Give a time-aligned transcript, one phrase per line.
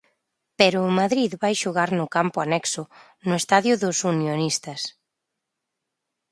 [0.59, 2.83] Pero o Madrid vai xogar no campo anexo,
[3.27, 4.81] no estadio do Unionistas.